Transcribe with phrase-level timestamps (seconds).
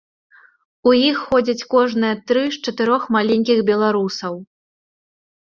[0.91, 4.35] У іх ходзяць кожныя тры з чатырох маленькіх беларусаў.